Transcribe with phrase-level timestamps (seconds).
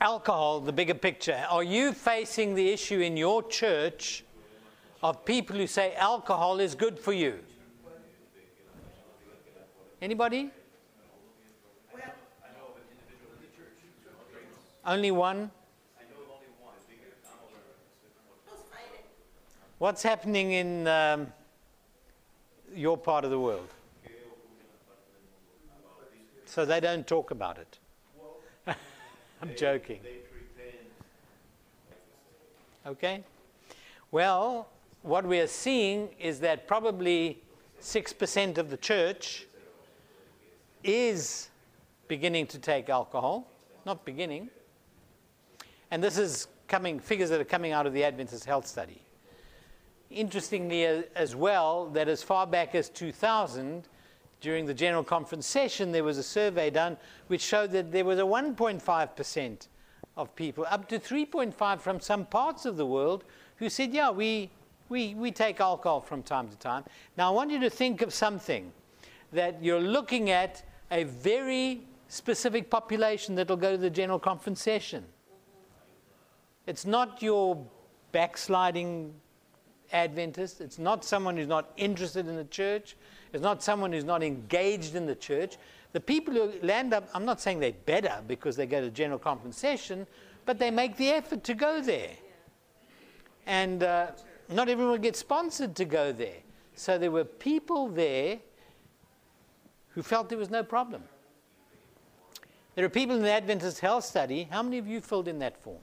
[0.00, 1.44] alcohol, the bigger picture.
[1.50, 4.24] Are you facing the issue in your church
[5.02, 7.38] of people who say alcohol is good for you?
[10.00, 10.50] Anybody?
[14.84, 15.50] Only one?
[19.78, 21.26] What's happening in um,
[22.74, 23.68] your part of the world?
[26.44, 27.79] So they don't talk about it.
[29.42, 30.00] I'm joking.
[32.86, 33.22] Okay?
[34.10, 34.68] Well,
[35.02, 37.42] what we are seeing is that probably
[37.80, 39.46] 6% of the church
[40.84, 41.48] is
[42.08, 43.46] beginning to take alcohol.
[43.86, 44.50] Not beginning.
[45.90, 49.00] And this is coming, figures that are coming out of the Adventist Health Study.
[50.10, 53.88] Interestingly, as well, that as far back as 2000,
[54.40, 58.18] during the General Conference session, there was a survey done which showed that there was
[58.18, 59.68] a 1.5%
[60.16, 63.24] of people, up to 3.5 from some parts of the world,
[63.56, 64.50] who said, yeah, we,
[64.88, 66.84] we, we take alcohol from time to time.
[67.16, 68.72] Now, I want you to think of something
[69.32, 74.60] that you're looking at a very specific population that will go to the General Conference
[74.60, 75.04] session.
[76.66, 77.64] It's not your
[78.12, 79.14] backsliding
[79.92, 80.60] Adventist.
[80.60, 82.96] It's not someone who's not interested in the church.
[83.32, 85.56] It's not someone who's not engaged in the church.
[85.92, 89.20] The people who land up, I'm not saying they're better because they go to general
[89.50, 90.06] session,
[90.46, 92.12] but they make the effort to go there.
[93.46, 94.08] And uh,
[94.48, 96.38] not everyone gets sponsored to go there.
[96.74, 98.38] So there were people there
[99.90, 101.02] who felt there was no problem.
[102.74, 104.48] There are people in the Adventist Health Study.
[104.50, 105.82] How many of you filled in that form?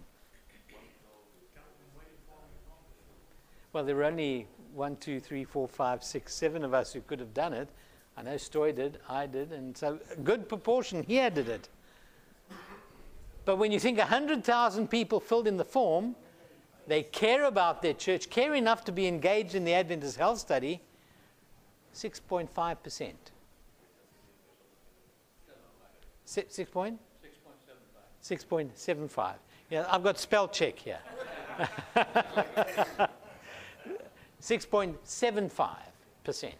[3.73, 4.47] Well, there were only
[4.77, 7.67] one, two, three, four, five, six, seven of us who could have done it.
[8.15, 11.67] I know Stoy did, I did, and so a good proportion here did it.
[13.43, 16.15] But when you think 100,000 people filled in the form,
[16.85, 20.81] they care about their church, care enough to be engaged in the Adventist health study,
[21.93, 23.11] 6.5%.
[26.25, 26.99] 6, 6 point?
[28.23, 28.69] 6.75.
[28.69, 29.33] 6.75.
[29.71, 30.99] Yeah, I've got spell check here.
[34.41, 36.51] 6.75%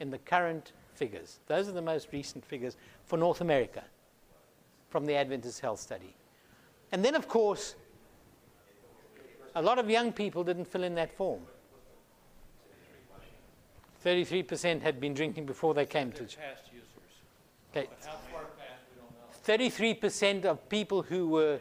[0.00, 1.38] in the current figures.
[1.46, 3.84] Those are the most recent figures for North America
[4.88, 6.14] from the Adventist Health Study.
[6.92, 7.76] And then, of course,
[9.54, 11.40] a lot of young people didn't fill in that form.
[14.04, 16.26] 33% had been drinking before they came to.
[17.76, 17.88] Okay.
[19.46, 21.60] 33% of people who were,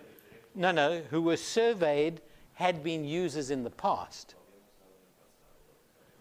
[0.56, 2.22] no, no, who were surveyed
[2.54, 4.36] had been users in the past.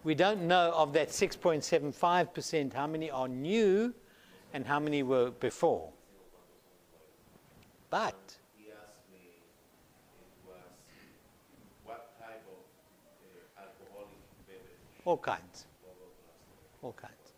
[0.03, 3.93] We don't know of that 6.75% how many are new
[4.53, 5.89] and how many were before.
[7.89, 8.15] But
[8.57, 9.19] he asked me
[11.83, 15.65] what type of uh all kinds.
[16.81, 17.33] All kinds.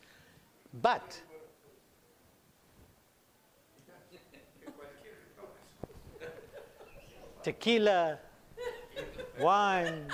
[0.82, 1.20] But
[7.44, 8.20] tequila,
[9.40, 10.08] wine,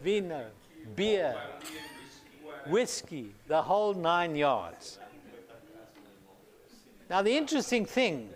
[0.00, 0.46] vino,
[0.94, 1.36] beer,
[2.68, 4.98] whiskey, the whole nine yards.
[7.10, 8.30] Now, the interesting thing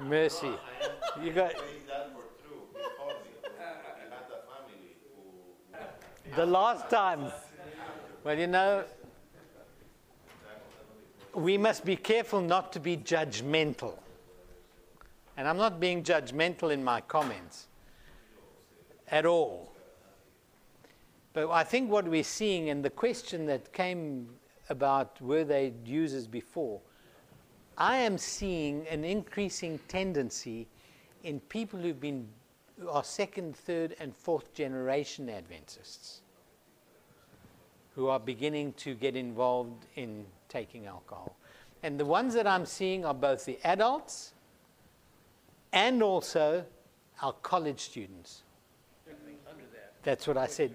[0.00, 0.50] Mercy.
[1.22, 1.52] You got
[6.34, 7.30] the last time.
[8.24, 8.84] Well, you know,
[11.34, 13.94] we must be careful not to be judgmental.
[15.40, 17.68] And I'm not being judgmental in my comments
[19.10, 19.72] at all.
[21.32, 24.28] But I think what we're seeing, and the question that came
[24.68, 26.78] about were they users before,
[27.78, 30.68] I am seeing an increasing tendency
[31.24, 32.28] in people who've been
[32.78, 36.20] who are second, third, and fourth generation Adventists
[37.94, 41.34] who are beginning to get involved in taking alcohol.
[41.82, 44.34] And the ones that I'm seeing are both the adults
[45.72, 46.64] and also
[47.22, 48.42] our college students.
[50.02, 50.74] That's what I said.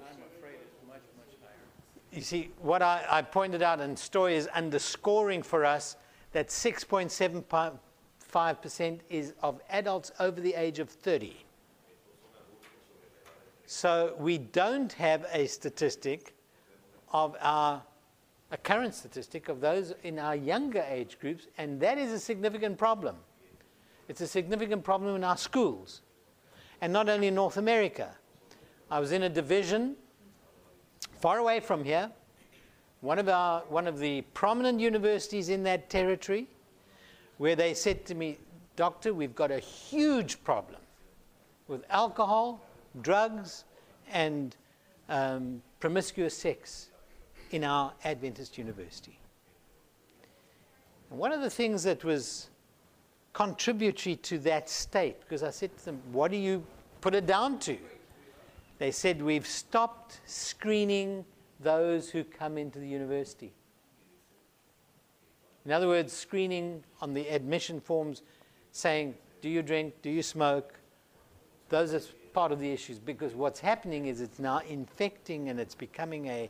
[2.11, 5.97] You see, what I, I pointed out and Stoy is underscoring for us
[6.31, 11.35] that 6.75% is of adults over the age of 30.
[13.65, 16.35] So we don't have a statistic
[17.11, 17.81] of our
[18.51, 22.77] a current statistic of those in our younger age groups, and that is a significant
[22.77, 23.15] problem.
[24.07, 26.01] It's a significant problem in our schools,
[26.81, 28.09] and not only in North America.
[28.89, 29.95] I was in a division
[31.19, 32.11] far away from here
[33.05, 36.47] one of, our, one of the prominent universities in that territory,
[37.37, 38.37] where they said to me,
[38.75, 40.81] Doctor, we've got a huge problem
[41.67, 42.59] with alcohol,
[43.01, 43.63] drugs,
[44.11, 44.55] and
[45.07, 46.89] um, promiscuous sex
[47.51, 49.19] in our Adventist university.
[51.11, 52.49] And one of the things that was
[53.35, 56.65] contributory to that state, because I said to them, What do you
[57.01, 57.77] put it down to?
[58.79, 61.25] They said, We've stopped screening
[61.59, 63.51] those who come into the university.
[65.65, 68.21] In other words, screening on the admission forms
[68.71, 70.01] saying, Do you drink?
[70.01, 70.73] Do you smoke?
[71.67, 72.01] Those are
[72.31, 76.49] part of the issues because what's happening is it's now infecting and it's becoming a,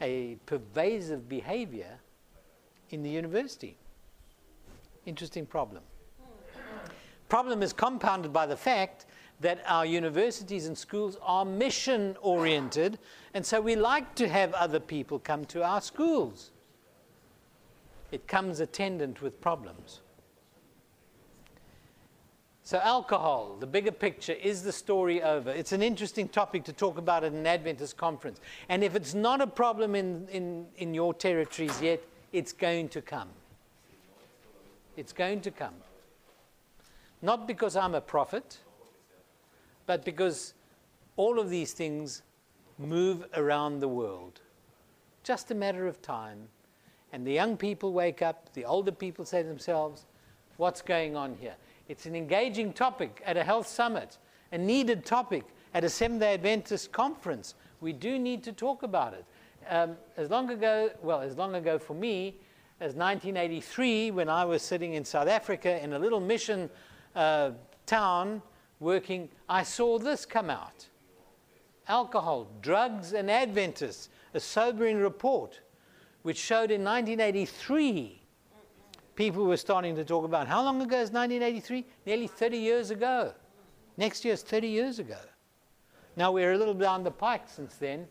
[0.00, 1.98] a pervasive behavior
[2.90, 3.76] in the university.
[5.06, 5.82] Interesting problem.
[7.30, 9.06] The problem is compounded by the fact
[9.38, 12.98] that our universities and schools are mission oriented,
[13.34, 16.50] and so we like to have other people come to our schools.
[18.10, 20.00] It comes attendant with problems.
[22.64, 25.52] So, alcohol, the bigger picture, is the story over?
[25.52, 28.40] It's an interesting topic to talk about at an Adventist conference.
[28.68, 33.00] And if it's not a problem in, in, in your territories yet, it's going to
[33.00, 33.28] come.
[34.96, 35.74] It's going to come.
[37.22, 38.58] Not because I'm a prophet,
[39.86, 40.54] but because
[41.16, 42.22] all of these things
[42.78, 44.40] move around the world.
[45.22, 46.48] Just a matter of time.
[47.12, 50.06] And the young people wake up, the older people say to themselves,
[50.56, 51.54] What's going on here?
[51.88, 54.18] It's an engaging topic at a health summit,
[54.52, 55.44] a needed topic
[55.74, 57.54] at a Seventh day Adventist conference.
[57.80, 59.24] We do need to talk about it.
[59.68, 62.36] Um, as long ago, well, as long ago for me
[62.80, 66.68] as 1983, when I was sitting in South Africa in a little mission
[67.14, 67.52] uh,
[67.86, 68.42] town
[68.78, 70.86] working, I saw this come out
[71.88, 75.60] Alcohol, Drugs, and Adventists, a sobering report
[76.22, 78.20] which showed in 1983
[79.20, 80.48] people were starting to talk about.
[80.48, 81.84] How long ago is 1983?
[82.06, 83.34] Nearly 30 years ago.
[83.98, 85.18] Next year is 30 years ago.
[86.16, 88.06] Now we're a little down the pike since then.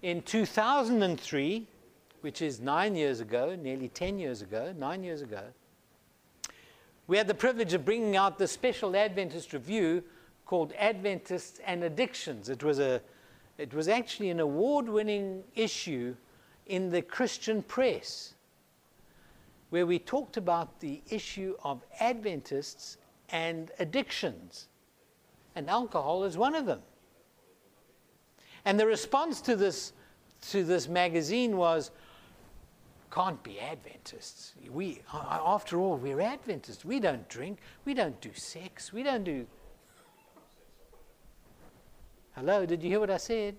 [0.00, 1.66] In 2003,
[2.22, 5.42] which is nine years ago, nearly 10 years ago, nine years ago,
[7.06, 10.02] we had the privilege of bringing out the special Adventist review
[10.46, 12.48] called Adventists and Addictions.
[12.48, 13.00] It was, a,
[13.58, 16.14] it was actually an award winning issue
[16.66, 18.34] in the Christian press
[19.70, 22.96] where we talked about the issue of Adventists
[23.30, 24.68] and addictions.
[25.56, 26.80] And alcohol is one of them.
[28.64, 29.92] And the response to this,
[30.50, 31.90] to this magazine was,
[33.14, 34.54] can't be Adventists.
[34.68, 36.84] We, after all, we're Adventists.
[36.84, 37.60] We don't drink.
[37.84, 38.92] We don't do sex.
[38.92, 39.46] We don't do.
[42.34, 43.54] Hello, did you hear what I said?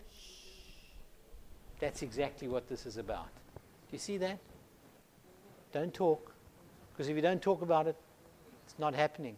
[1.79, 3.27] That's exactly what this is about.
[3.53, 4.39] Do you see that?
[5.71, 6.33] Don't talk.
[6.91, 7.95] Because if you don't talk about it,
[8.65, 9.37] it's not happening.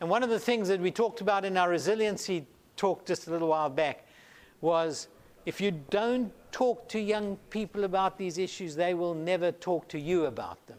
[0.00, 2.46] And one of the things that we talked about in our resiliency
[2.76, 4.06] talk just a little while back
[4.62, 5.08] was
[5.44, 9.98] if you don't talk to young people about these issues, they will never talk to
[9.98, 10.78] you about them.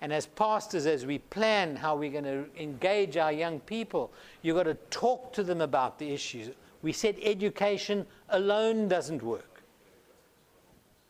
[0.00, 4.12] And as pastors, as we plan how we're going to engage our young people,
[4.42, 6.54] you've got to talk to them about the issues.
[6.82, 9.60] We said education alone doesn't work.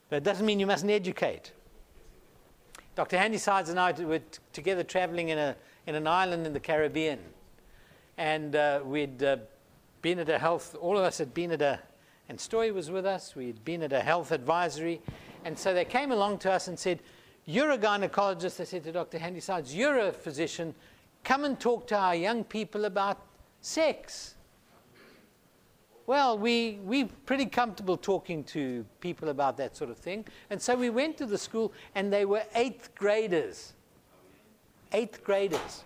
[0.08, 1.52] That doesn't mean you mustn't educate.
[2.94, 3.18] Dr.
[3.18, 4.23] Handysides and I were
[4.54, 5.54] together traveling in, a,
[5.87, 7.18] in an island in the Caribbean.
[8.16, 9.37] And uh, we'd uh,
[10.00, 11.78] been at a health, all of us had been at a,
[12.28, 15.00] and Stoy was with us, we'd been at a health advisory.
[15.44, 17.00] And so they came along to us and said,
[17.47, 19.18] You're a gynecologist, they said to Dr.
[19.18, 20.75] Handysides, you're a physician,
[21.25, 23.18] come and talk to our young people about
[23.61, 24.35] sex.
[26.06, 30.25] Well, we, we're pretty comfortable talking to people about that sort of thing.
[30.49, 33.75] And so we went to the school, and they were eighth graders.
[34.92, 35.85] Eighth graders.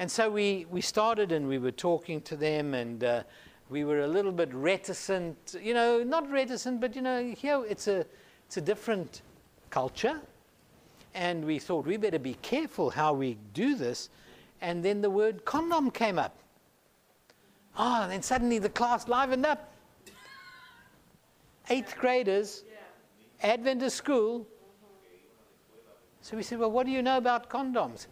[0.00, 3.22] And so we, we started and we were talking to them, and uh,
[3.72, 5.56] we were a little bit reticent.
[5.60, 8.04] You know, not reticent, but you know, here it's a,
[8.46, 9.22] it's a different
[9.70, 10.20] culture.
[11.14, 14.10] And we thought we better be careful how we do this.
[14.60, 16.36] And then the word condom came up.
[17.76, 19.72] Oh, and then suddenly the class livened up.
[21.70, 22.64] Eighth graders,
[23.42, 24.46] Adventist school.
[26.20, 28.06] So we said, Well, what do you know about condoms?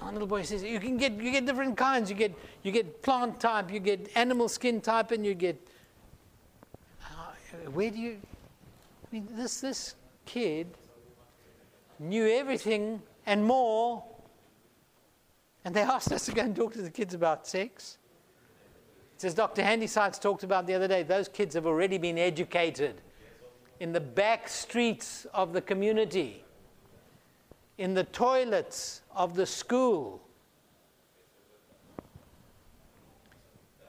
[0.00, 2.10] Our little boy says, You can get you get different kinds.
[2.10, 5.60] You get you get plant type, you get animal skin type, and you get
[7.04, 7.32] uh,
[7.72, 8.18] where do you
[9.04, 10.68] I mean this this kid
[11.98, 14.02] knew everything and more.
[15.64, 17.98] And they asked us to go and talk to the kids about sex.
[19.14, 19.62] It's as Dr.
[19.62, 23.02] Handysides talked about the other day, those kids have already been educated
[23.78, 26.42] in the back streets of the community,
[27.80, 30.20] in the toilets of the school.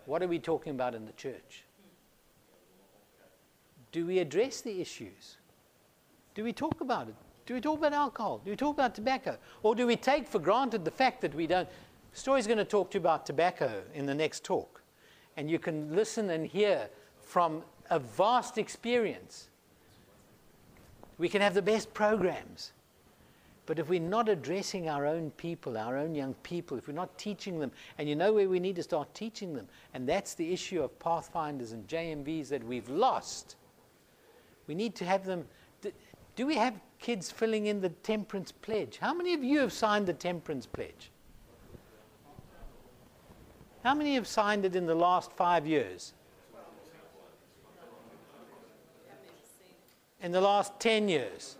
[0.05, 1.65] What are we talking about in the church?
[3.91, 5.35] Do we address the issues?
[6.35, 7.15] Do we talk about it?
[7.45, 8.39] Do we talk about alcohol?
[8.45, 9.37] Do we talk about tobacco?
[9.61, 11.67] Or do we take for granted the fact that we don't?
[12.13, 14.81] Stoy's going to talk to you about tobacco in the next talk.
[15.35, 16.87] And you can listen and hear
[17.21, 19.49] from a vast experience.
[21.17, 22.71] We can have the best programs.
[23.65, 27.15] But if we're not addressing our own people, our own young people, if we're not
[27.17, 30.51] teaching them, and you know where we need to start teaching them, and that's the
[30.51, 33.55] issue of Pathfinders and JMVs that we've lost.
[34.67, 35.45] We need to have them.
[36.35, 38.97] Do we have kids filling in the temperance pledge?
[38.97, 41.11] How many of you have signed the temperance pledge?
[43.83, 46.13] How many have signed it in the last five years?
[50.21, 51.57] In the last 10 years?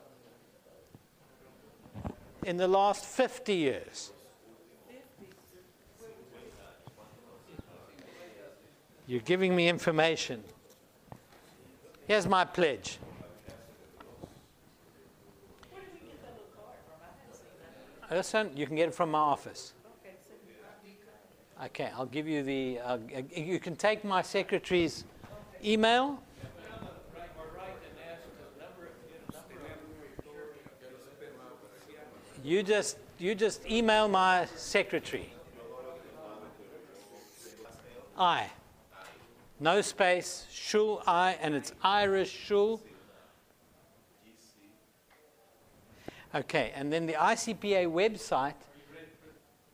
[2.44, 4.12] In the last 50 years?
[9.08, 10.44] You're giving me information.
[12.08, 12.98] Here's my pledge.
[18.10, 19.74] Listen, you can get it from my office.
[21.66, 22.80] Okay, I'll give you the.
[22.80, 22.98] Uh,
[23.36, 25.06] you can take my secretary's
[25.64, 26.22] email.
[32.44, 35.32] You just you just email my secretary.
[38.18, 38.50] I.
[39.60, 42.82] No space, Shull I, and it's Iris Shull.
[46.34, 48.56] Okay, and then the ICPA website.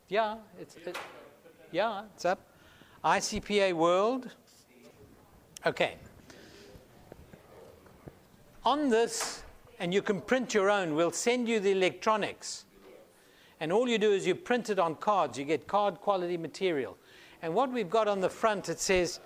[0.09, 0.75] Yeah, it's.
[0.75, 0.97] It,
[1.71, 2.41] yeah, it's up.
[3.03, 4.29] ICPA World.
[5.65, 5.95] Okay.
[8.65, 9.43] On this,
[9.79, 12.65] and you can print your own, we'll send you the electronics.
[13.59, 15.37] And all you do is you print it on cards.
[15.37, 16.97] You get card quality material.
[17.41, 19.19] And what we've got on the front, it says,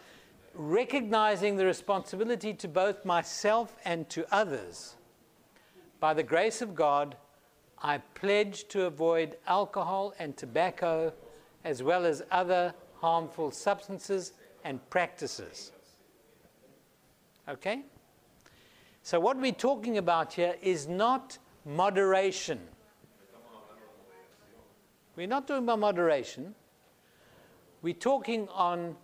[0.54, 4.96] recognizing the responsibility to both myself and to others.
[6.00, 7.16] By the grace of God,
[7.82, 11.14] I pledge to avoid alcohol and tobacco
[11.64, 15.72] as well as other harmful substances and practices.
[17.50, 17.84] Okay?
[19.04, 22.60] So, what we're talking about here is not moderation.
[25.16, 26.56] We're not talking about moderation.
[27.82, 28.96] We're talking on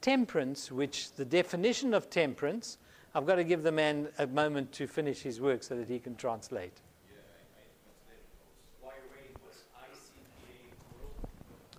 [0.00, 2.78] temperance, which the definition of temperance,
[3.14, 5.98] I've got to give the man a moment to finish his work so that he
[5.98, 6.80] can translate.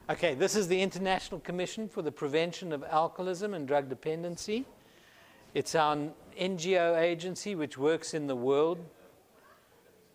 [0.09, 4.65] Okay, this is the International Commission for the Prevention of Alcoholism and Drug Dependency.
[5.53, 6.09] It's our
[6.39, 8.79] NGO agency which works in the world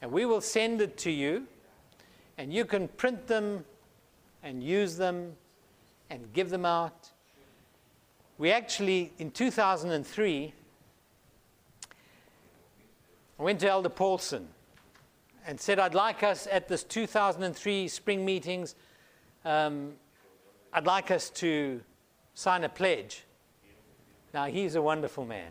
[0.00, 1.46] And we will send it to you,
[2.38, 3.64] and you can print them
[4.42, 5.34] and use them
[6.08, 7.10] and give them out.
[8.38, 10.52] We actually, in 2003,
[13.36, 14.46] I went to Elder Paulsen
[15.44, 18.76] and said, I'd like us at this 2003 spring meetings,
[19.44, 19.94] um,
[20.72, 21.80] I'd like us to
[22.34, 23.24] sign a pledge.
[24.32, 25.50] Now, he's a wonderful man.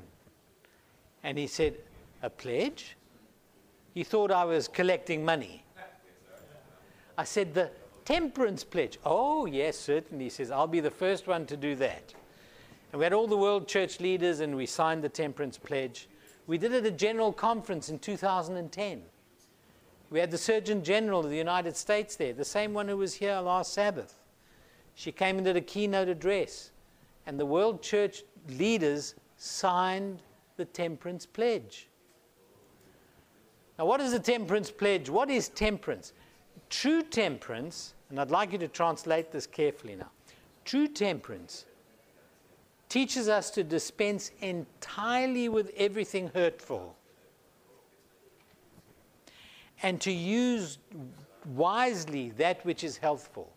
[1.24, 1.75] And he said,
[2.24, 2.96] A pledge?
[3.94, 5.65] He thought I was collecting money.
[7.17, 7.72] I said, The
[8.06, 8.98] temperance pledge.
[9.03, 10.25] Oh, yes, certainly.
[10.25, 12.13] He says, I'll be the first one to do that.
[12.91, 16.08] And we had all the world church leaders and we signed the temperance pledge.
[16.48, 19.01] We did it at a general conference in 2010.
[20.10, 23.13] We had the Surgeon General of the United States there, the same one who was
[23.13, 24.20] here last Sabbath.
[24.96, 26.72] She came and did a keynote address,
[27.25, 30.22] and the world church leaders signed
[30.56, 31.89] the temperance pledge.
[33.77, 35.10] Now, what is the temperance pledge?
[35.10, 36.13] What is temperance?
[36.70, 40.10] True temperance and I'd like you to translate this carefully now.
[40.65, 41.65] True temperance
[42.89, 46.96] teaches us to dispense entirely with everything hurtful
[49.84, 50.79] and to use
[51.56, 53.53] wisely that which is healthful.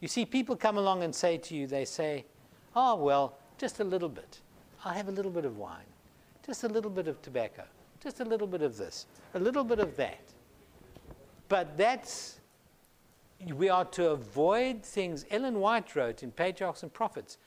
[0.00, 2.24] You see, people come along and say to you, they say,
[2.74, 4.40] Oh, well, just a little bit.
[4.84, 5.86] I'll have a little bit of wine,
[6.44, 7.64] just a little bit of tobacco,
[8.02, 10.20] just a little bit of this, a little bit of that.
[11.48, 12.40] But that's,
[13.54, 15.24] we are to avoid things.
[15.30, 17.38] Ellen White wrote in Patriarchs and Prophets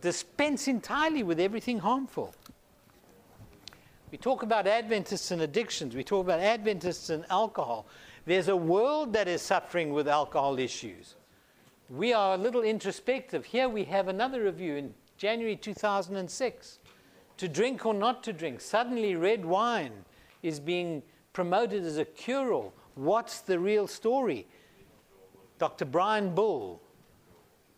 [0.00, 2.34] dispense entirely with everything harmful.
[4.10, 7.86] We talk about Adventists and addictions, we talk about Adventists and alcohol.
[8.26, 11.14] There's a world that is suffering with alcohol issues.
[11.88, 13.44] We are a little introspective.
[13.44, 16.78] Here we have another review in January 2006.
[17.38, 18.60] To drink or not to drink.
[18.60, 20.04] Suddenly, red wine
[20.42, 21.02] is being
[21.32, 22.72] promoted as a cure all.
[22.94, 24.46] What's the real story?
[25.60, 25.84] Dr.
[25.84, 26.80] Brian Bull,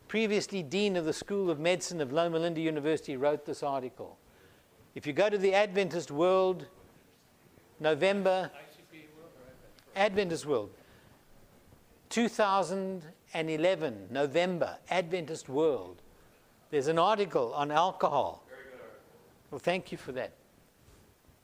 [0.07, 4.17] previously Dean of the School of Medicine of Loma Linda University, wrote this article.
[4.95, 6.65] If you go to the Adventist World,
[7.81, 8.49] November,
[9.97, 10.69] Adventist World,
[12.09, 16.01] 2011, November, Adventist World,
[16.71, 18.45] there's an article on alcohol.
[19.51, 20.31] Well, thank you for that.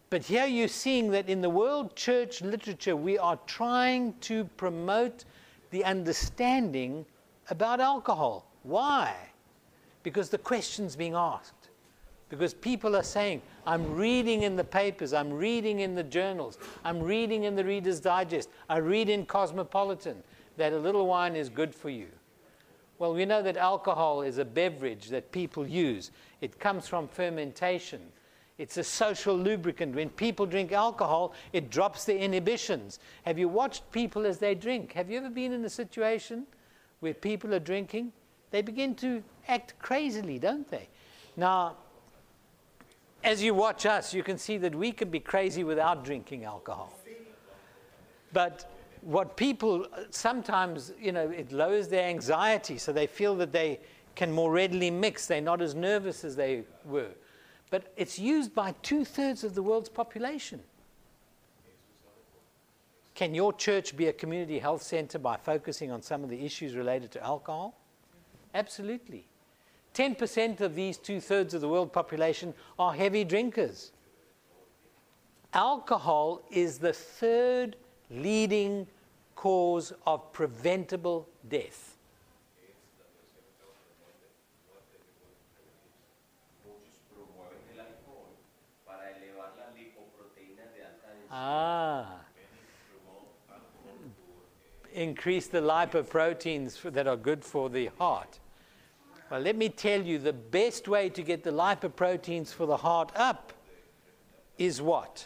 [0.10, 5.26] But here you're seeing that in the world church literature, we are trying to promote
[5.72, 7.06] the understanding
[7.50, 8.52] about alcohol.
[8.64, 9.16] Why?
[10.04, 11.70] Because the question's being asked.
[12.30, 17.02] Because people are saying, I'm reading in the papers, I'm reading in the journals, I'm
[17.02, 20.22] reading in the Reader's Digest, I read in Cosmopolitan
[20.58, 22.08] that a little wine is good for you.
[23.00, 26.12] Well, we know that alcohol is a beverage that people use.
[26.42, 28.02] It comes from fermentation.
[28.60, 29.96] It's a social lubricant.
[29.96, 33.00] When people drink alcohol, it drops their inhibitions.
[33.24, 34.92] Have you watched people as they drink?
[34.92, 36.46] Have you ever been in a situation
[37.00, 38.12] where people are drinking?
[38.52, 40.90] They begin to act crazily, don't they?
[41.38, 41.78] Now,
[43.24, 46.94] as you watch us, you can see that we can be crazy without drinking alcohol.
[48.34, 48.70] But
[49.02, 53.80] what people uh, sometimes, you know, it lowers their anxiety, so they feel that they
[54.16, 55.28] can more readily mix.
[55.28, 57.12] They're not as nervous as they were.
[57.70, 60.62] But it's used by two thirds of the world's population.
[63.14, 66.76] Can your church be a community health center by focusing on some of the issues
[66.76, 67.78] related to alcohol?
[68.56, 69.28] Absolutely.
[69.94, 73.92] 10% of these two thirds of the world population are heavy drinkers.
[75.54, 77.76] Alcohol is the third
[78.10, 78.88] leading
[79.36, 81.89] cause of preventable death.
[91.42, 92.06] Ah.
[94.92, 98.40] Increase the lipoproteins that are good for the heart.
[99.32, 103.14] Well, let me tell you the best way to get the lipoproteins for the heart
[103.16, 103.54] up
[104.58, 105.26] is what?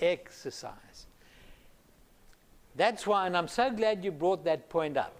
[0.00, 1.06] Exercise.
[2.76, 5.12] That's why, and I'm so glad you brought that point up.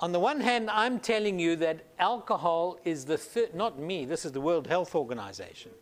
[0.00, 4.24] On the one hand, I'm telling you that alcohol is the third, not me, this
[4.24, 5.72] is the World Health Organization,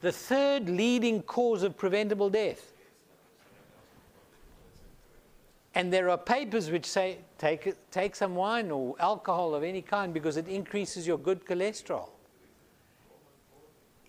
[0.00, 2.72] the third leading cause of preventable death.
[5.74, 10.12] And there are papers which say take, take some wine or alcohol of any kind
[10.12, 12.08] because it increases your good cholesterol.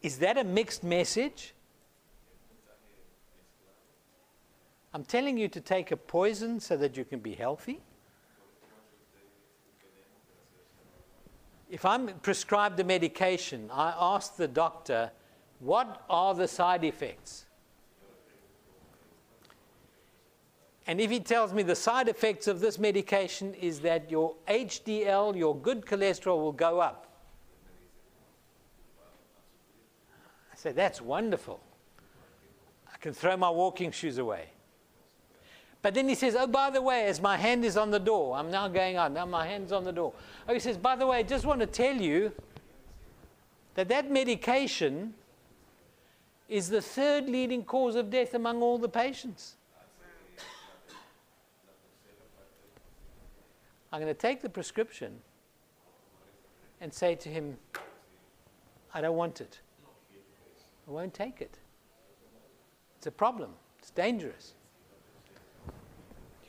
[0.01, 1.53] Is that a mixed message?
[4.93, 7.81] I'm telling you to take a poison so that you can be healthy.
[11.73, 15.09] If I'm prescribed a medication, I ask the doctor,
[15.57, 17.45] what are the side effects?
[20.85, 25.35] And if he tells me the side effects of this medication is that your HDL,
[25.35, 27.07] your good cholesterol, will go up,
[30.51, 31.59] I say, that's wonderful.
[32.93, 34.52] I can throw my walking shoes away.
[35.83, 38.35] But then he says, Oh, by the way, as my hand is on the door,
[38.37, 40.13] I'm now going out, now my hand's on the door.
[40.47, 42.31] Oh, he says, By the way, I just want to tell you
[43.75, 45.13] that that medication
[46.47, 49.55] is the third leading cause of death among all the patients.
[53.91, 55.19] I'm going to take the prescription
[56.79, 57.57] and say to him,
[58.93, 59.59] I don't want it.
[60.87, 61.59] I won't take it.
[62.97, 63.51] It's a problem.
[63.79, 64.53] It's dangerous.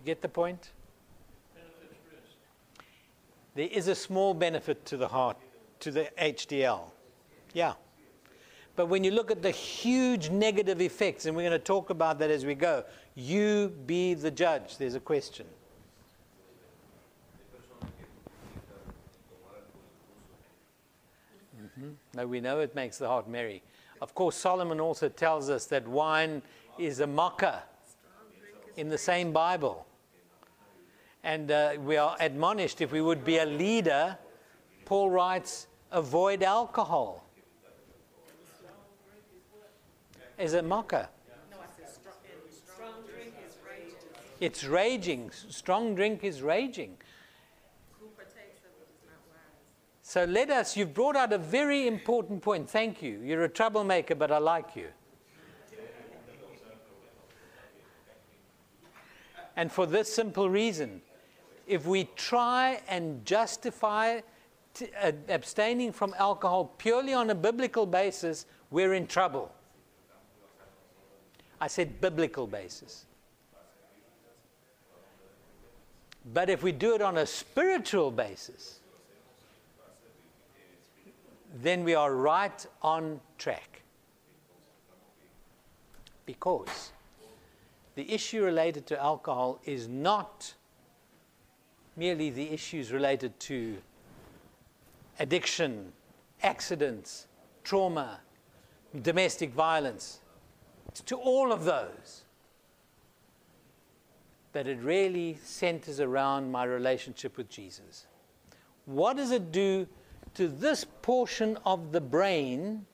[0.05, 0.71] You get the point?
[3.55, 5.39] There is a small benefit to the heart,
[5.81, 6.83] to the HDL.
[7.55, 7.73] Yeah.
[8.77, 12.19] But when you look at the huge negative effects, and we're going to talk about
[12.19, 14.77] that as we go, you be the judge.
[14.77, 15.47] There's a question.
[21.57, 21.89] Mm-hmm.
[22.15, 23.63] No, we know it makes the heart merry.
[24.03, 26.43] Of course, Solomon also tells us that wine
[26.79, 27.63] is a mocker
[28.77, 29.87] in the same Bible.
[31.25, 34.17] And uh, we are admonished if we would be a leader,
[34.85, 37.25] Paul writes, avoid alcohol
[40.39, 41.09] is it mocker.
[41.51, 41.57] No,
[42.51, 43.95] strong, drink is raging.
[44.41, 45.31] It's raging.
[45.31, 46.97] Strong drink is raging.
[50.03, 52.69] So let us, you've brought out a very important point.
[52.69, 53.21] Thank you.
[53.25, 54.89] You're a troublemaker, but I like you.
[59.57, 61.01] And for this simple reason,
[61.67, 64.21] if we try and justify
[64.75, 69.53] t- uh, abstaining from alcohol purely on a biblical basis, we're in trouble.
[71.61, 73.07] I said biblical basis.
[76.33, 78.81] But if we do it on a spiritual basis,
[81.63, 83.83] then we are right on track.
[86.27, 86.93] Because
[87.95, 90.55] the issue related to alcohol is not
[91.97, 93.77] merely the issues related to
[95.19, 95.93] addiction,
[96.43, 97.27] accidents,
[97.63, 98.21] trauma,
[99.03, 100.21] domestic violence
[101.07, 102.23] to all of those.
[104.53, 108.07] But it really centers around my relationship with Jesus.
[108.87, 109.87] What does it do
[110.35, 112.87] to this portion of the brain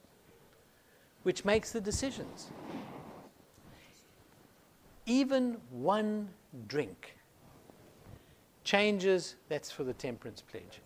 [1.23, 2.49] which makes the decisions?
[5.05, 6.29] Even one
[6.67, 7.17] drink
[8.71, 10.81] changes, that's for the temperance pledge.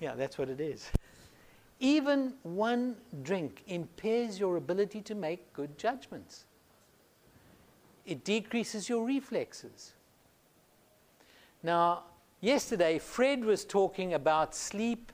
[0.00, 0.90] Yeah, that's what it is.
[1.80, 6.46] Even one drink impairs your ability to make good judgments.
[8.06, 9.92] It decreases your reflexes.
[11.62, 12.04] Now,
[12.40, 15.12] yesterday, Fred was talking about sleep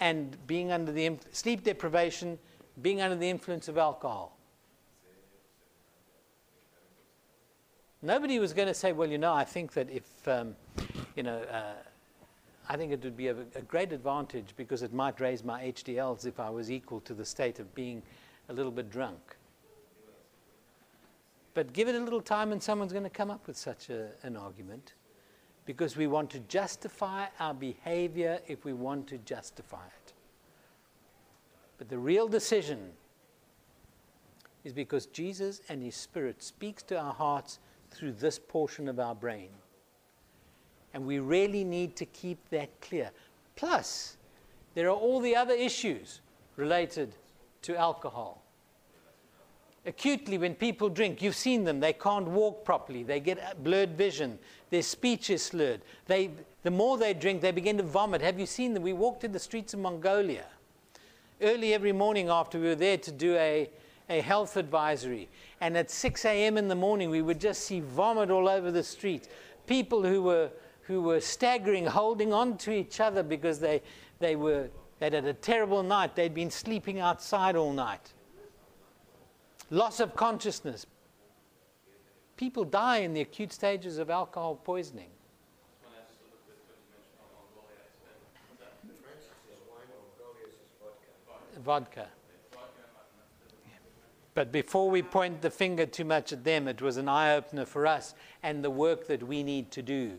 [0.00, 2.38] and being under the sleep deprivation,
[2.82, 4.36] being under the influence of alcohol.
[8.02, 10.56] Nobody was going to say, well, you know, I think that if, um,
[11.14, 11.74] you know, uh,
[12.68, 16.26] I think it would be a, a, great advantage because it might raise my HDLs
[16.26, 18.02] if I was equal to the state of being
[18.48, 19.36] a little bit drunk.
[21.54, 24.08] But give it a little time and someone's going to come up with such a,
[24.22, 24.94] an argument
[25.64, 30.12] because we want to justify our behavior if we want to justify it.
[31.78, 32.90] But the real decision
[34.64, 37.58] is because Jesus and His Spirit speaks to our hearts
[37.92, 39.48] through this portion of our brain.
[40.94, 43.10] And we really need to keep that clear.
[43.56, 44.16] Plus,
[44.74, 46.20] there are all the other issues
[46.56, 47.14] related
[47.62, 48.42] to alcohol.
[49.84, 54.38] Acutely, when people drink, you've seen them, they can't walk properly, they get blurred vision,
[54.70, 55.80] their speech is slurred.
[56.06, 56.30] They,
[56.62, 58.20] the more they drink, they begin to vomit.
[58.20, 58.84] Have you seen them?
[58.84, 60.44] We walked in the streets of Mongolia
[61.42, 63.68] early every morning after we were there to do a,
[64.08, 65.28] a health advisory.
[65.60, 66.56] And at 6 a.m.
[66.58, 69.28] in the morning, we would just see vomit all over the street.
[69.66, 70.50] People who were
[70.82, 73.80] who were staggering, holding on to each other because they,
[74.18, 76.16] they were they'd had a terrible night.
[76.16, 78.12] They'd been sleeping outside all night.
[79.70, 80.86] Loss of consciousness.
[82.36, 85.08] People die in the acute stages of alcohol poisoning.
[91.64, 92.08] Vodka.
[94.34, 97.66] But before we point the finger too much at them, it was an eye opener
[97.66, 100.12] for us and the work that we need to do.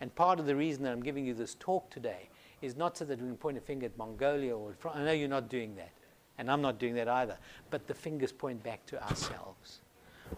[0.00, 2.28] And part of the reason that I'm giving you this talk today
[2.60, 5.28] is not so that we can point a finger at Mongolia or I know you're
[5.28, 5.92] not doing that,
[6.36, 7.38] and I'm not doing that either,
[7.70, 9.80] but the fingers point back to ourselves.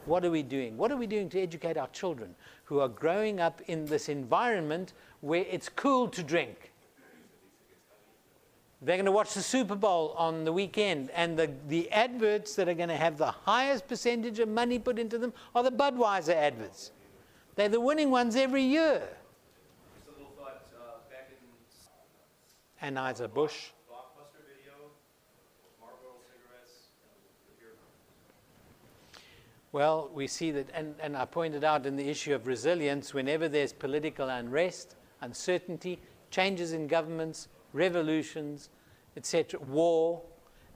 [0.04, 0.76] What are we doing?
[0.76, 4.92] What are we doing to educate our children who are growing up in this environment
[5.22, 6.72] where it's cool to drink?
[8.80, 12.68] They're going to watch the Super Bowl on the weekend, and the, the adverts that
[12.68, 16.34] are going to have the highest percentage of money put into them are the Budweiser
[16.34, 16.92] adverts.
[17.56, 19.02] They're the winning ones every year.
[22.80, 23.70] Anheuser-Busch.
[29.70, 33.48] Well, we see that, and, and I pointed out in the issue of resilience, whenever
[33.48, 35.98] there's political unrest, uncertainty,
[36.30, 38.70] changes in governments, revolutions,
[39.16, 40.22] etc., war,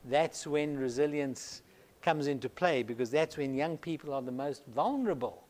[0.04, 1.62] that's when resilience
[2.02, 5.44] comes into play because that's when young people are the most vulnerable.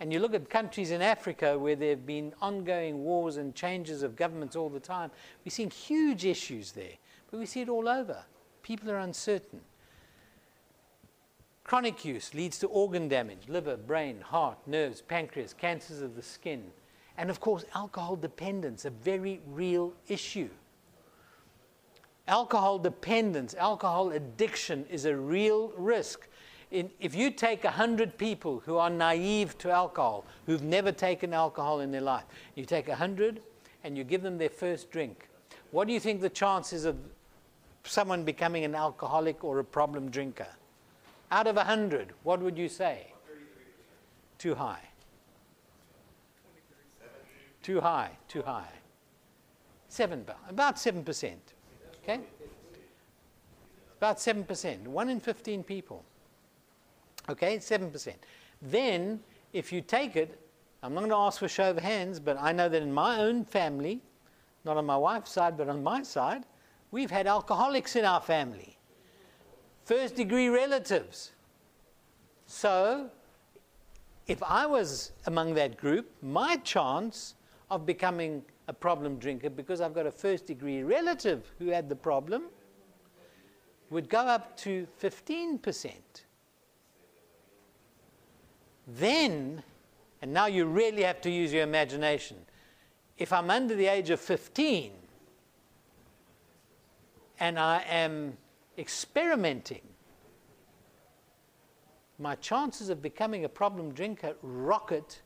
[0.00, 4.02] And you look at countries in Africa where there have been ongoing wars and changes
[4.02, 5.10] of governments all the time,
[5.44, 6.94] we're seeing huge issues there.
[7.30, 8.24] But we see it all over.
[8.62, 9.60] People are uncertain.
[11.64, 16.70] Chronic use leads to organ damage liver, brain, heart, nerves, pancreas, cancers of the skin.
[17.18, 20.48] And of course, alcohol dependence, a very real issue.
[22.28, 26.28] Alcohol dependence, alcohol addiction is a real risk.
[26.70, 31.80] In, if you take 100 people who are naive to alcohol, who've never taken alcohol
[31.80, 33.40] in their life, you take 100
[33.82, 35.28] and you give them their first drink,
[35.72, 36.96] what do you think the chances of
[37.82, 40.46] someone becoming an alcoholic or a problem drinker?
[41.32, 43.12] Out of 100, what would you say?
[44.38, 44.88] Too high.
[47.68, 48.70] Too high, too high.
[49.90, 51.34] Seven, about 7%.
[52.02, 52.20] Okay?
[53.98, 54.86] About 7%.
[54.86, 56.02] One in 15 people.
[57.28, 58.14] Okay, 7%.
[58.62, 59.20] Then,
[59.52, 60.40] if you take it,
[60.82, 62.90] I'm not going to ask for a show of hands, but I know that in
[62.90, 64.00] my own family,
[64.64, 66.44] not on my wife's side, but on my side,
[66.90, 68.78] we've had alcoholics in our family
[69.84, 71.32] first degree relatives.
[72.46, 73.10] So,
[74.26, 77.34] if I was among that group, my chance
[77.70, 81.96] of becoming a problem drinker because I've got a first degree relative who had the
[81.96, 82.44] problem
[83.90, 85.92] would go up to 15%.
[88.86, 89.62] Then,
[90.22, 92.36] and now you really have to use your imagination,
[93.16, 94.92] if I'm under the age of 15
[97.40, 98.36] and I am
[98.76, 99.82] experimenting,
[102.18, 105.22] my chances of becoming a problem drinker rocket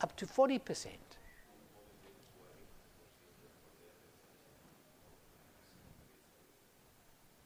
[0.00, 0.88] up to 40%.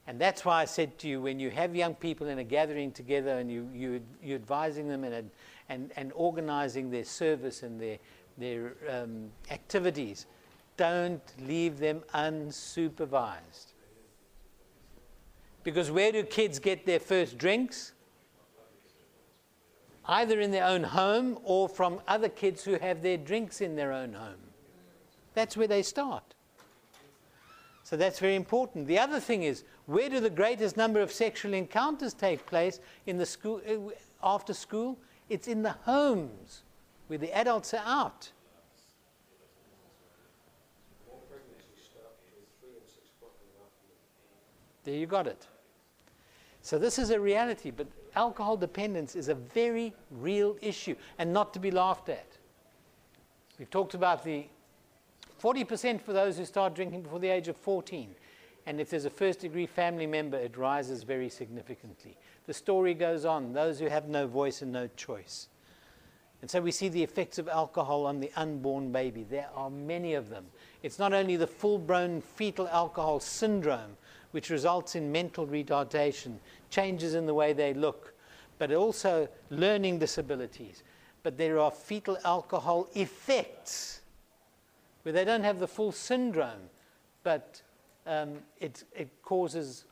[0.09, 2.93] And that's why I said to you, when you have young people in a gathering
[2.93, 5.31] together and you, you, you're advising them and,
[5.69, 7.99] and, and organizing their service and their,
[8.39, 10.25] their um, activities,
[10.79, 13.75] don't leave them unsupervised.
[15.63, 17.93] Because where do kids get their first drinks?
[20.07, 23.93] Either in their own home or from other kids who have their drinks in their
[23.93, 24.41] own home.
[25.35, 26.35] That's where they start.
[27.89, 28.87] So that's very important.
[28.87, 33.17] The other thing is, where do the greatest number of sexual encounters take place in
[33.17, 34.99] the school, uh, after school?
[35.31, 36.65] It's in the homes
[37.07, 38.31] where the adults are out.
[44.85, 45.47] There you got it.
[46.61, 51.55] So this is a reality, but alcohol dependence is a very real issue and not
[51.55, 52.37] to be laughed at.
[53.59, 54.45] We've talked about the
[55.43, 58.15] 40% for those who start drinking before the age of 14.
[58.67, 62.17] And if there's a first degree family member, it rises very significantly.
[62.47, 65.49] The story goes on those who have no voice and no choice.
[66.41, 69.25] And so we see the effects of alcohol on the unborn baby.
[69.25, 70.47] There are many of them.
[70.83, 73.97] It's not only the full blown fetal alcohol syndrome,
[74.33, 76.37] which results in mental retardation,
[76.71, 78.15] changes in the way they look,
[78.59, 80.83] but also learning disabilities.
[81.23, 83.98] But there are fetal alcohol effects
[85.03, 86.71] where they don't have the full syndrome,
[87.23, 87.63] but
[88.07, 89.85] um, it, it causes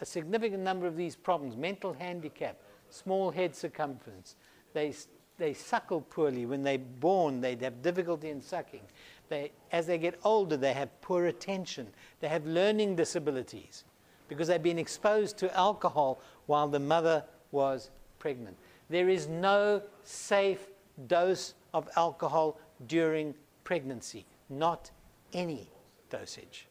[0.00, 2.56] a significant number of these problems mental handicap,
[2.90, 4.36] small head circumference.
[4.72, 4.94] They,
[5.38, 6.46] they suckle poorly.
[6.46, 8.82] When they're born, they have difficulty in sucking.
[9.28, 11.88] They, as they get older, they have poor attention.
[12.20, 13.84] They have learning disabilities
[14.28, 18.56] because they've been exposed to alcohol while the mother was pregnant.
[18.88, 20.68] There is no safe
[21.06, 23.34] dose of alcohol during
[23.66, 24.90] pregnancy, not
[25.32, 25.68] any
[26.08, 26.68] dosage.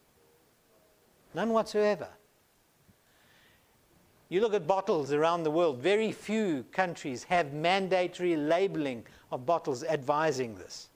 [1.33, 2.07] None whatsoever.
[4.29, 9.83] You look at bottles around the world, very few countries have mandatory labeling of bottles
[9.83, 10.87] advising this.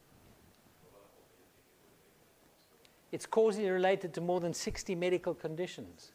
[3.12, 6.14] It's causally related to more than 60 medical conditions.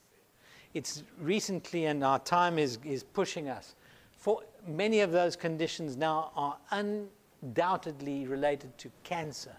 [0.72, 3.74] It's recently, and our time is, is pushing us,
[4.16, 9.54] for many of those conditions now are undoubtedly related to cancer.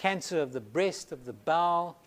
[0.00, 1.98] Cancer of the breast, of the bowel,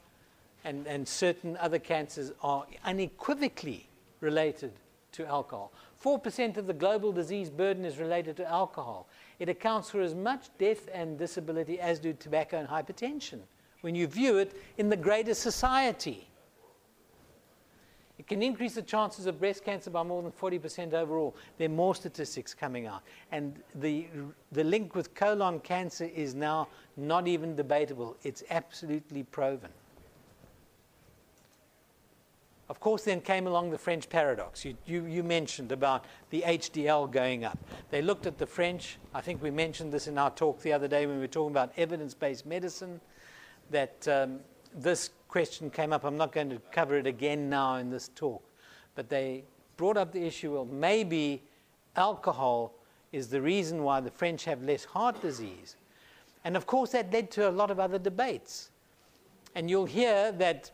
[0.64, 3.88] and, and certain other cancers are unequivocally
[4.20, 4.72] related
[5.12, 5.72] to alcohol.
[6.04, 9.08] 4% of the global disease burden is related to alcohol.
[9.38, 13.42] It accounts for as much death and disability as do tobacco and hypertension
[13.82, 16.28] when you view it in the greater society.
[18.20, 21.36] It can increase the chances of breast cancer by more than 40% overall.
[21.58, 23.02] There are more statistics coming out.
[23.32, 24.06] And the,
[24.52, 29.72] the link with colon cancer is now not even debatable, it's absolutely proven.
[32.70, 34.64] Of course, then came along the French paradox.
[34.64, 37.60] You, you, you, mentioned about the HDL going up.
[37.92, 38.98] They looked at the French.
[39.14, 41.52] I think we mentioned this in our talk the other day when we were talking
[41.52, 43.02] about evidence based medicine
[43.70, 44.40] that um,
[44.74, 46.04] this question came up.
[46.04, 48.44] I'm not going to cover it again now in this talk,
[48.94, 49.44] but they
[49.78, 51.42] brought up the issue of maybe
[51.96, 52.76] alcohol
[53.12, 55.76] is the reason why the French have less heart disease.
[56.44, 58.70] And of course, that led to a lot of other debates.
[59.56, 60.70] And you'll hear that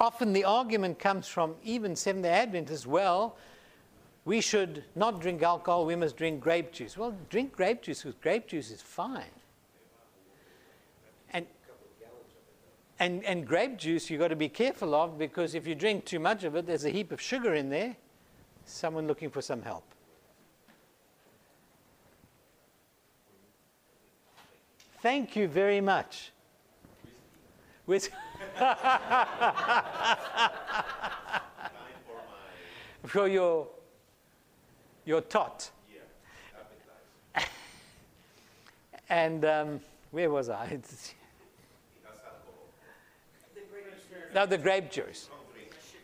[0.00, 3.36] often the argument comes from even Seventh day Adventists well,
[4.24, 6.96] we should not drink alcohol, we must drink grape juice.
[6.96, 9.41] Well, drink grape juice because grape juice is fine.
[13.02, 16.20] And, and grape juice you've got to be careful of because if you drink too
[16.20, 17.96] much of it, there's a heap of sugar in there.
[18.64, 19.82] Someone looking for some help.
[25.00, 26.30] Thank you very much.
[27.86, 28.08] With
[33.04, 33.66] for your
[35.04, 35.72] your tot.
[39.08, 39.80] and um,
[40.12, 40.78] where was I?
[44.34, 45.28] no, the grape juice.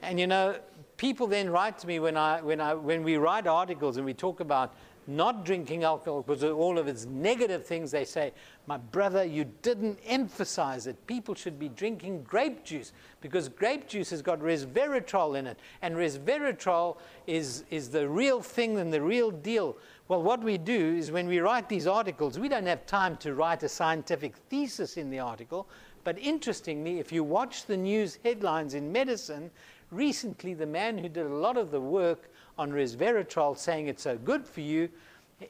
[0.02, 0.56] And you know,
[0.96, 4.14] people then write to me when I when I when we write articles and we
[4.14, 4.74] talk about
[5.08, 8.32] not drinking alcohol because of all of its negative things, they say,
[8.66, 11.06] My brother, you didn't emphasize it.
[11.06, 15.58] People should be drinking grape juice because grape juice has got resveratrol in it.
[15.80, 19.78] And resveratrol is, is the real thing and the real deal.
[20.08, 23.34] Well, what we do is when we write these articles, we don't have time to
[23.34, 25.68] write a scientific thesis in the article.
[26.08, 29.50] But interestingly, if you watch the news headlines in medicine,
[29.90, 34.16] recently the man who did a lot of the work on resveratrol saying it's so
[34.16, 34.88] good for you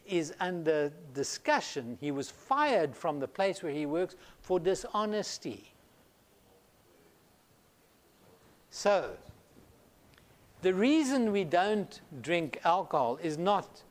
[0.04, 1.96] is under discussion.
[2.00, 5.70] He was fired from the place where he works for dishonesty.
[8.70, 9.12] So,
[10.62, 13.84] the reason we don't drink alcohol is not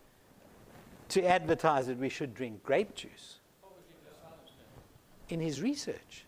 [1.07, 3.39] to advertise that we should drink grape juice.
[5.29, 6.25] In his research.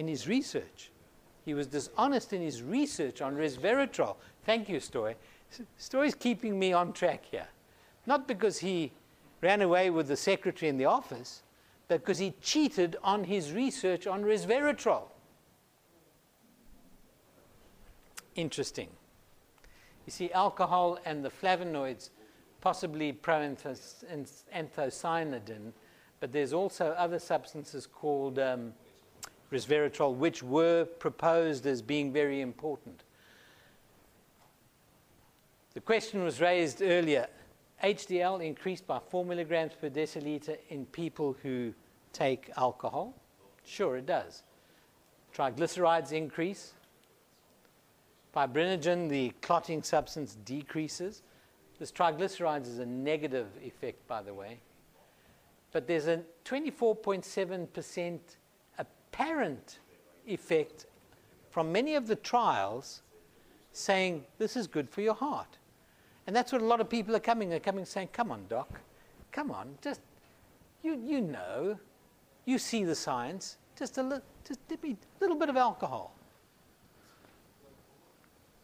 [0.00, 0.90] In his research.
[1.44, 4.16] He was dishonest in his research on resveratrol.
[4.46, 5.14] Thank you, Stoy.
[5.78, 7.48] Stoy's keeping me on track here.
[8.06, 8.92] Not because he
[9.42, 11.42] ran away with the secretary in the office,
[11.86, 15.02] but because he cheated on his research on resveratrol.
[18.36, 18.88] Interesting.
[20.06, 22.08] You see, alcohol and the flavonoids,
[22.62, 25.72] possibly proanthocyanidin,
[26.20, 28.72] but there's also other substances called um,
[29.52, 33.02] resveratrol, which were proposed as being very important.
[35.74, 37.26] The question was raised earlier.
[37.82, 41.72] HDL increased by 4 milligrams per deciliter in people who
[42.12, 43.14] take alcohol?
[43.64, 44.42] Sure, it does.
[45.34, 46.72] Triglycerides increase.
[48.34, 51.22] Fibrinogen, the clotting substance, decreases.
[51.78, 54.60] This triglycerides is a negative effect, by the way.
[55.72, 58.18] But there's a 24.7%
[59.20, 59.78] apparent
[60.26, 60.86] effect
[61.50, 63.02] from many of the trials
[63.72, 65.58] saying this is good for your heart.
[66.26, 67.48] And that's what a lot of people are coming.
[67.48, 68.80] They're coming saying, Come on, doc.
[69.32, 69.76] Come on.
[69.82, 70.00] Just,
[70.82, 71.78] you, you know.
[72.46, 73.58] You see the science.
[73.78, 76.14] Just a li- just give me a little bit of alcohol.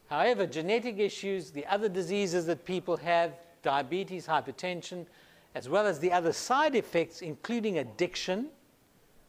[0.09, 5.07] However, genetic issues, the other diseases that people have, diabetes, hypertension,
[5.55, 8.49] as well as the other side effects, including addiction,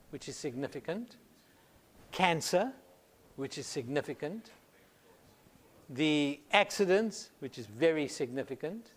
[0.09, 1.17] which is significant,
[2.11, 2.71] cancer,
[3.35, 4.51] which is significant,
[5.89, 8.91] the accidents, which is very significant,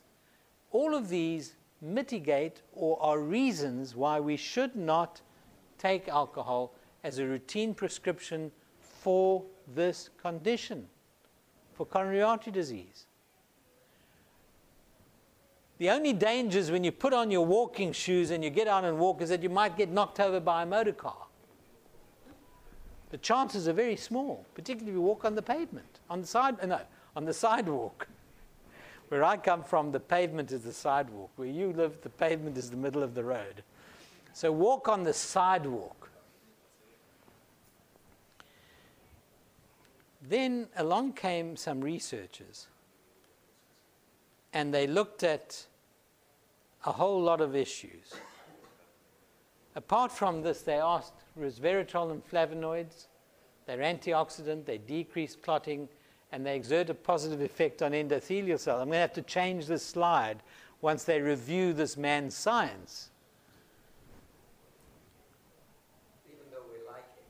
[0.72, 5.20] all of these mitigate or are reasons why we should not
[5.78, 9.42] take alcohol as a routine prescription for
[9.74, 10.86] this condition,
[11.72, 13.06] for coronary artery disease.
[15.80, 18.98] The only dangers when you put on your walking shoes and you get out and
[18.98, 21.24] walk is that you might get knocked over by a motor car.
[23.08, 26.56] The chances are very small, particularly if you walk on the pavement, on the side,
[26.68, 26.80] no,
[27.16, 28.08] on the sidewalk.
[29.08, 31.30] Where I come from, the pavement is the sidewalk.
[31.36, 33.62] Where you live, the pavement is the middle of the road.
[34.34, 36.10] So walk on the sidewalk.
[40.28, 42.66] Then along came some researchers,
[44.52, 45.64] and they looked at
[46.84, 48.14] a whole lot of issues.
[49.76, 53.06] Apart from this, they asked resveratrol and flavonoids.
[53.66, 55.88] They're antioxidant, they decrease clotting,
[56.32, 58.80] and they exert a positive effect on endothelial cells.
[58.80, 60.42] I'm going to have to change this slide
[60.80, 63.10] once they review this man's science.
[66.26, 67.26] Even though we like it.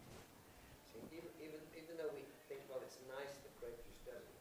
[0.95, 4.39] See, even, even, even though we think, well, it's nice that grape juice does it,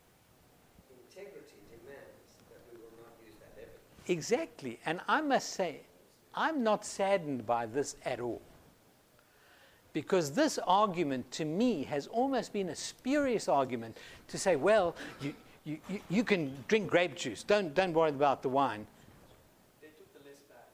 [1.10, 3.99] integrity demands that we will not use that evidence.
[4.10, 4.80] Exactly.
[4.88, 5.82] And I must say,
[6.34, 8.42] I'm not saddened by this at all
[9.94, 13.98] Because this argument to me has almost been a spurious argument
[14.28, 15.34] to say, well, you,
[15.64, 15.80] you,
[16.10, 18.88] you, can drink grape juice, don't, don't worry about the wine.
[19.82, 20.68] They took the list back.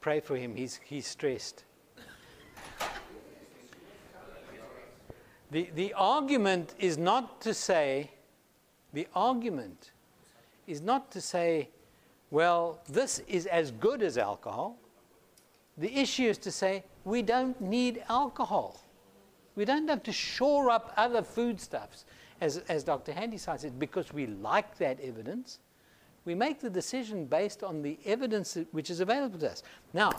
[0.00, 1.64] Pray for him, he's, he's stressed.
[5.50, 8.10] The, the argument is not to say,
[8.94, 9.91] the argument
[10.72, 11.68] is not to say,
[12.30, 14.78] well, this is as good as alcohol.
[15.78, 18.80] The issue is to say, we don't need alcohol.
[19.54, 22.06] We don't have to shore up other foodstuffs,
[22.40, 23.12] as, as Dr.
[23.12, 25.58] Handyside said, because we like that evidence.
[26.24, 29.62] We make the decision based on the evidence which is available to us.
[29.92, 30.10] Now,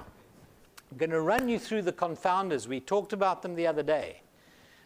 [0.91, 2.67] I'm going to run you through the confounders.
[2.67, 4.21] We talked about them the other day.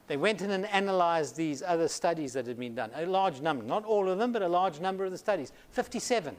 [0.07, 3.63] They went in and analyzed these other studies that had been done, a large number,
[3.63, 6.35] not all of them, but a large number of the studies, 57,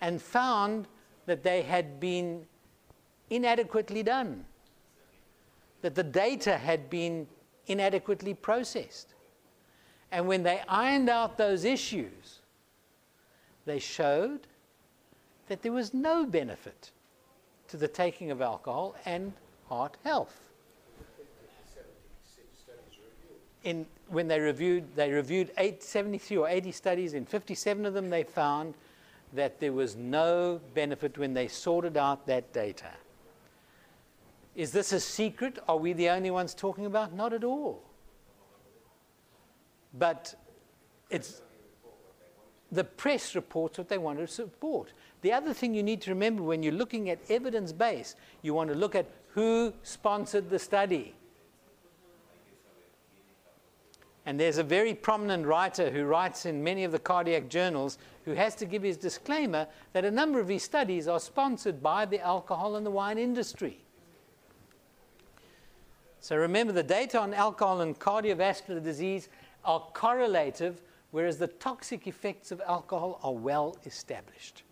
[0.00, 0.88] and found
[1.26, 2.46] that they had been
[3.28, 4.44] inadequately done,
[5.82, 7.26] that the data had been
[7.66, 9.14] inadequately processed.
[10.10, 12.40] And when they ironed out those issues,
[13.66, 14.46] they showed
[15.48, 16.90] that there was no benefit
[17.68, 19.34] to the taking of alcohol and
[19.68, 20.47] heart health.
[23.64, 27.14] In, when they reviewed, they reviewed 873 or 80 studies.
[27.14, 28.74] In 57 of them, they found
[29.32, 32.90] that there was no benefit when they sorted out that data.
[34.54, 35.58] Is this a secret?
[35.68, 37.12] Are we the only ones talking about?
[37.12, 37.82] Not at all.
[39.94, 40.34] But
[41.10, 41.42] it's
[42.72, 44.92] the press reports what they want to support.
[45.22, 48.68] The other thing you need to remember when you're looking at evidence base, you want
[48.70, 51.14] to look at who sponsored the study.
[54.28, 58.34] And there's a very prominent writer who writes in many of the cardiac journals who
[58.34, 62.20] has to give his disclaimer that a number of his studies are sponsored by the
[62.20, 63.78] alcohol and the wine industry.
[66.20, 69.30] So remember, the data on alcohol and cardiovascular disease
[69.64, 74.62] are correlative, whereas the toxic effects of alcohol are well established.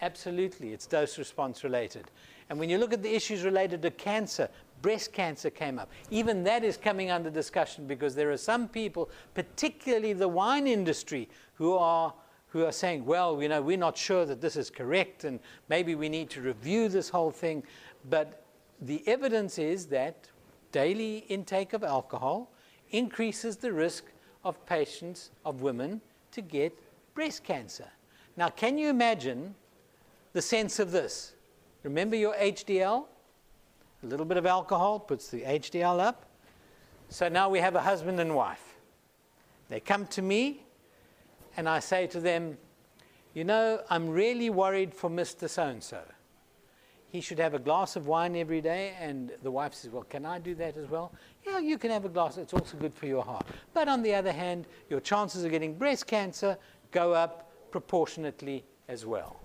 [0.00, 2.08] Absolutely, it's dose response related.
[2.50, 4.48] And when you look at the issues related to cancer,
[4.82, 5.90] breast cancer came up.
[6.10, 11.28] Even that is coming under discussion because there are some people, particularly the wine industry,
[11.54, 12.12] who are
[12.48, 15.38] who are saying, well, you know, we're not sure that this is correct and
[15.68, 17.62] maybe we need to review this whole thing.
[18.08, 18.42] But
[18.80, 20.28] the evidence is that
[20.72, 22.50] daily intake of alcohol
[22.90, 24.06] increases the risk
[24.42, 26.00] of patients, of women,
[26.32, 26.76] to get
[27.14, 27.86] breast cancer.
[28.36, 29.54] Now, can you imagine
[30.32, 31.34] the sense of this.
[31.82, 33.06] Remember your HDL?
[34.02, 36.26] A little bit of alcohol puts the HDL up.
[37.08, 38.76] So now we have a husband and wife.
[39.68, 40.64] They come to me,
[41.56, 42.56] and I say to them,
[43.34, 45.48] You know, I'm really worried for Mr.
[45.48, 46.02] So and so.
[47.08, 48.94] He should have a glass of wine every day.
[49.00, 51.12] And the wife says, Well, can I do that as well?
[51.44, 52.36] Yeah, you can have a glass.
[52.36, 53.46] It's also good for your heart.
[53.74, 56.56] But on the other hand, your chances of getting breast cancer
[56.90, 59.40] go up proportionately as well.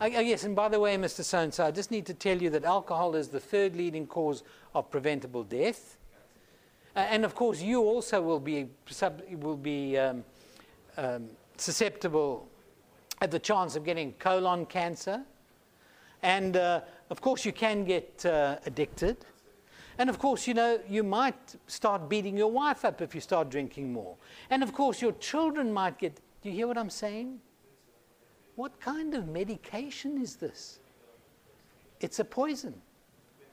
[0.00, 1.24] Yes, and by the way, Mr.
[1.52, 4.42] So I just need to tell you that alcohol is the third leading cause
[4.74, 5.96] of preventable death.
[6.94, 10.22] Uh, and of course, you also will be, sub, will be um,
[10.98, 12.46] um, susceptible
[13.22, 15.22] at the chance of getting colon cancer.
[16.22, 19.16] And uh, of course, you can get uh, addicted.
[19.98, 23.48] And of course, you know, you might start beating your wife up if you start
[23.48, 24.16] drinking more.
[24.50, 26.20] And of course, your children might get.
[26.42, 27.40] Do you hear what I'm saying?
[28.56, 30.80] What kind of medication is this?
[32.00, 32.74] It's a poison,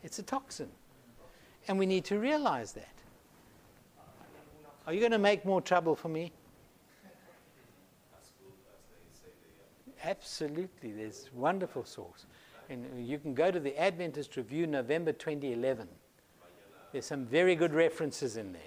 [0.01, 0.69] it's a toxin.
[1.67, 2.89] And we need to realize that.
[4.85, 6.33] Are you going to make more trouble for me?
[10.03, 12.25] Absolutely, there's wonderful source.
[12.69, 15.87] And you can go to the Adventist Review, November 2011.
[16.91, 18.61] There's some very good references in there.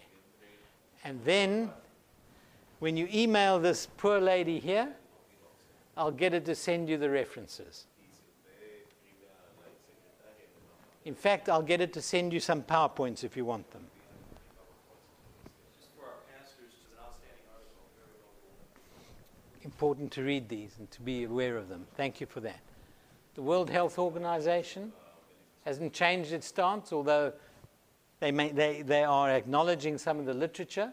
[1.04, 1.70] And then,
[2.78, 4.88] when you email this poor lady here,
[5.96, 7.86] I'll get it to send you the references.
[11.04, 13.84] In fact, I'll get it to send you some PowerPoints if you want them.
[19.62, 21.86] Important to read these and to be aware of them.
[21.96, 22.60] Thank you for that.
[23.34, 24.92] The World Health Organization
[25.64, 27.32] hasn't changed its stance, although
[28.20, 30.92] they, may, they, they are acknowledging some of the literature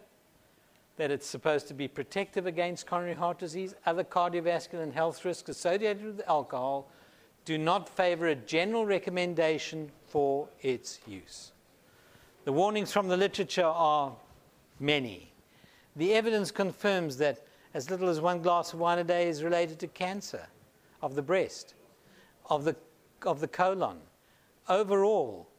[0.97, 5.49] that it's supposed to be protective against coronary heart disease, other cardiovascular and health risks
[5.49, 6.89] associated with alcohol,
[7.45, 11.51] do not favor a general recommendation for its use.
[12.45, 14.15] The warnings from the literature are
[14.79, 15.31] many.
[15.95, 19.79] The evidence confirms that As little as one glass of wine a day is related
[19.79, 20.47] to cancer
[21.01, 21.73] of the breast,
[22.49, 22.75] of the,
[23.23, 23.97] of the colon.
[24.69, 25.49] Overall,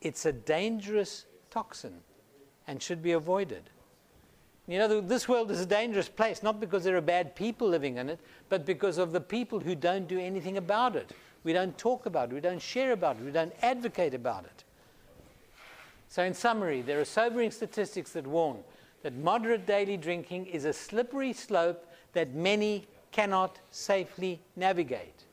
[0.00, 2.00] it's a dangerous toxin
[2.68, 3.70] and should be avoided.
[4.68, 7.98] You know, this world is a dangerous place, not because there are bad people living
[7.98, 11.12] in it, but because of the people who don't do anything about it.
[11.44, 14.64] We don't talk about it, we don't share about it, we don't advocate about it.
[16.08, 18.58] So, in summary, there are sobering statistics that warn
[19.02, 25.24] that moderate daily drinking is a slippery slope that many cannot safely navigate.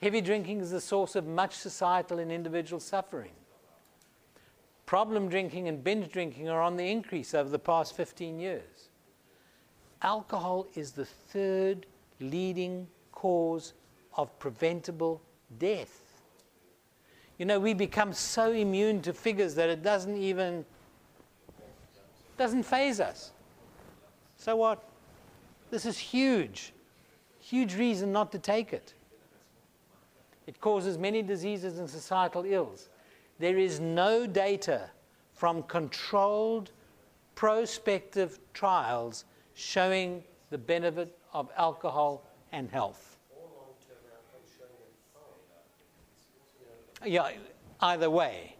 [0.00, 3.32] Heavy drinking is the source of much societal and individual suffering.
[4.88, 8.88] Problem drinking and binge drinking are on the increase over the past 15 years.
[10.00, 11.84] Alcohol is the third
[12.20, 13.74] leading cause
[14.16, 15.20] of preventable
[15.58, 16.22] death.
[17.36, 20.64] You know, we become so immune to figures that it doesn't even
[22.38, 23.32] doesn't phase us.
[24.38, 24.82] So what?
[25.70, 26.72] This is huge.
[27.40, 28.94] Huge reason not to take it.
[30.46, 32.88] It causes many diseases and societal ills.
[33.38, 34.90] There is no data
[35.32, 36.72] from controlled
[37.34, 39.24] prospective trials
[39.54, 43.16] showing the benefit of alcohol and health.
[47.04, 47.30] Yeah,
[47.80, 48.56] either way.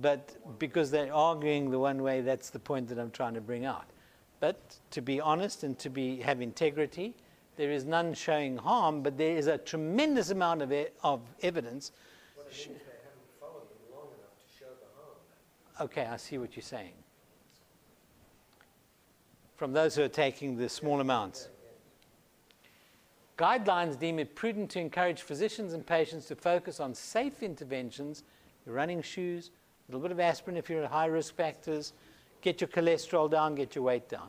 [0.00, 3.64] But because they're arguing the one way, that's the point that I'm trying to bring
[3.64, 3.86] out.
[4.40, 7.14] But to be honest and to be, have integrity,
[7.56, 11.92] there is none showing harm, but there is a tremendous amount of, e- of evidence
[12.50, 15.18] it means they haven't followed them long enough to show the harm.
[15.80, 16.92] Okay, I see what you're saying.
[19.56, 21.48] From those who are taking the small amounts.
[23.38, 28.24] Guidelines deem it prudent to encourage physicians and patients to focus on safe interventions,
[28.66, 29.50] your running shoes,
[29.88, 31.94] a little bit of aspirin if you're at high risk factors,
[32.42, 34.28] get your cholesterol down, get your weight down.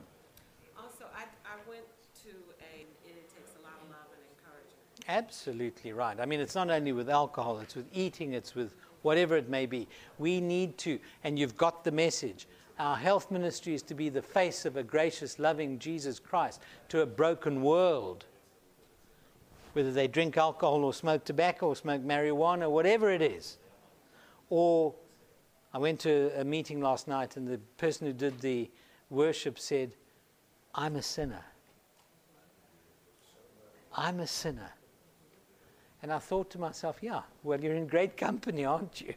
[0.78, 1.84] Also, I, I went
[2.24, 5.06] to a, and it takes a lot of love and encouragement.
[5.10, 6.18] Absolutely right.
[6.18, 9.66] I mean, it's not only with alcohol, it's with eating, it's with whatever it may
[9.66, 9.88] be.
[10.20, 12.48] We need to, and you've got the message.
[12.80, 17.02] Our health ministry is to be the face of a gracious, loving Jesus Christ to
[17.02, 18.26] a broken world.
[19.74, 23.58] Whether they drink alcohol or smoke tobacco or smoke marijuana, or whatever it is.
[24.50, 24.94] Or
[25.74, 28.70] I went to a meeting last night, and the person who did the
[29.10, 29.92] worship said,
[30.74, 31.44] I'm a sinner.
[33.96, 34.72] I'm a sinner.
[36.02, 39.14] And I thought to myself, yeah, well, you're in great company, aren't you?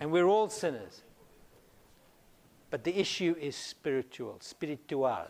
[0.00, 1.02] And we're all sinners.
[2.70, 5.26] But the issue is spiritual, spiritual.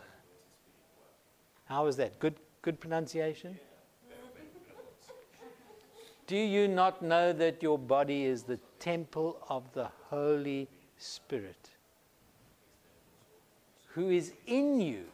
[1.64, 2.18] How is that?
[2.18, 3.58] Good, good pronunciation?
[6.26, 11.70] Do you not know that your body is the temple of the Holy Spirit
[13.94, 15.04] who is in you?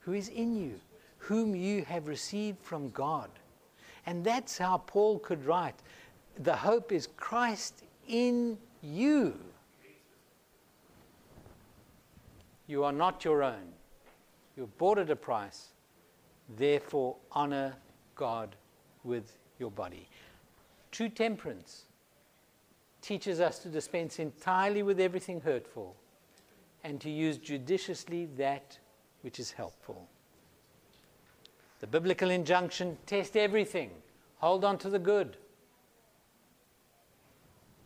[0.00, 0.80] Who is in you?
[1.18, 3.30] Whom you have received from God.
[4.06, 5.76] And that's how Paul could write
[6.38, 9.38] the hope is Christ in you.
[12.66, 13.72] You are not your own.
[14.56, 15.68] You're bought at a price.
[16.56, 17.74] Therefore, honor
[18.14, 18.56] God
[19.04, 20.08] with your body.
[20.90, 21.84] True temperance
[23.00, 25.96] teaches us to dispense entirely with everything hurtful
[26.84, 28.78] and to use judiciously that
[29.22, 30.08] which is helpful.
[31.82, 33.90] The biblical injunction test everything,
[34.36, 35.36] hold on to the good.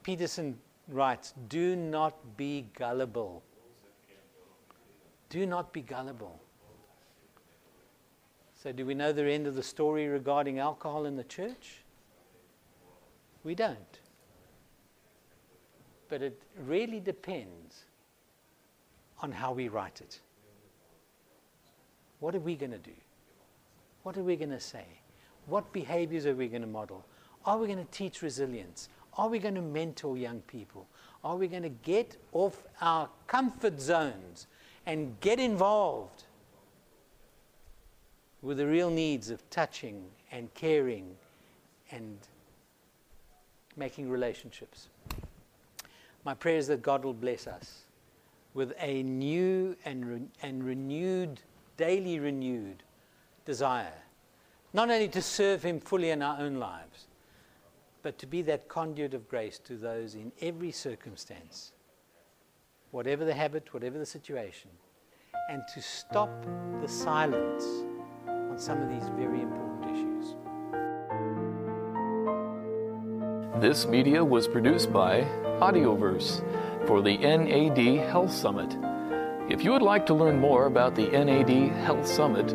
[0.03, 3.43] Peterson writes, Do not be gullible.
[5.31, 6.39] Do not be gullible.
[8.63, 11.83] So, do we know the end of the story regarding alcohol in the church?
[13.45, 14.01] We don't.
[16.11, 17.87] But it really depends
[19.23, 20.21] on how we write it.
[22.21, 22.93] What are we going to do?
[24.07, 24.85] What are we going to say?
[25.47, 27.05] What behaviors are we going to model?
[27.45, 28.89] Are we going to teach resilience?
[29.19, 30.87] Are we going to mentor young people?
[31.25, 34.47] Are we going to get off our comfort zones
[34.87, 36.23] and get involved
[38.43, 41.17] with the real needs of touching and caring
[41.91, 42.17] and
[43.77, 44.89] making relationships.
[46.25, 47.87] My prayer is that God will bless us
[48.55, 51.41] with a new and, re- and renewed,
[51.77, 52.85] daily renewed
[53.47, 53.95] desire,
[54.75, 57.07] not only to serve Him fully in our own lives,
[58.03, 61.73] but to be that conduit of grace to those in every circumstance,
[62.91, 64.71] whatever the habit, whatever the situation,
[65.49, 66.31] and to stop
[66.83, 67.65] the silence
[68.29, 70.37] on some of these very important issues.
[73.61, 75.23] This media was produced by
[75.61, 76.43] Audioverse
[76.87, 77.79] for the NAD
[78.09, 78.77] Health Summit.
[79.49, 82.55] If you would like to learn more about the NAD Health Summit,